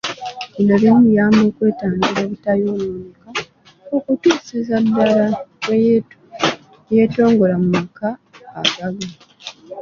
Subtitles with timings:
[0.53, 3.27] Bino bimuyamba okwetangira obutayonooneka
[3.95, 5.25] okutuusiza ddala
[5.65, 5.77] lwe
[6.95, 8.07] yeetongola mu maka
[8.59, 9.11] agage.